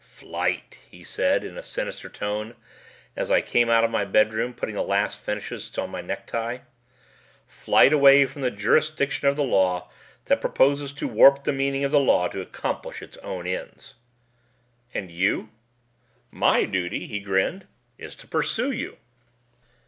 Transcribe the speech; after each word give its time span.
"Flight," 0.03 0.79
he 0.89 1.03
said 1.03 1.43
in 1.43 1.59
a 1.59 1.61
sinister 1.61 2.09
tone 2.09 2.55
as 3.15 3.29
I 3.29 3.39
came 3.39 3.69
out 3.69 3.83
of 3.83 3.91
my 3.91 4.03
bedroom 4.03 4.51
putting 4.51 4.73
the 4.73 4.81
last 4.81 5.19
finishes 5.21 5.77
on 5.77 5.91
my 5.91 6.01
necktie. 6.01 6.61
"Flight 7.45 7.93
away 7.93 8.25
from 8.25 8.41
the 8.41 8.49
jurisdiction 8.49 9.27
of 9.27 9.35
the 9.35 9.43
law 9.43 9.91
that 10.25 10.41
proposes 10.41 10.91
to 10.93 11.07
warp 11.07 11.43
the 11.43 11.53
meaning 11.53 11.83
of 11.83 11.91
the 11.91 11.99
law 11.99 12.27
to 12.29 12.41
accomplish 12.41 13.03
its 13.03 13.19
own 13.19 13.45
ends." 13.45 13.93
"And 14.91 15.11
you?" 15.11 15.49
"My 16.31 16.65
duty," 16.65 17.05
he 17.05 17.19
grinned, 17.19 17.67
"is 17.99 18.15
to 18.15 18.27
pursue 18.27 18.71
you." 18.71 18.97